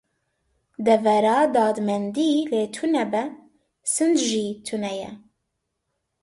Devera 0.85 1.35
dadmendî 1.55 2.31
lê 2.51 2.63
tune 2.75 3.05
be, 3.11 3.23
sinc 3.93 4.15
jî 4.27 4.47
tune 4.65 4.91
ye. 5.01 5.11